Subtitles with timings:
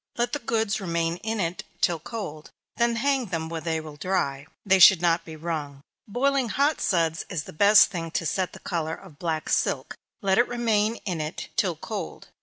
[0.17, 4.47] Let the goods remain in it till cold; then hang them where they will dry;
[4.65, 8.59] (they should not be wrung.) Boiling hot suds is the best thing to set the
[8.59, 9.93] color of black silk
[10.23, 12.29] let it remain in it till cold.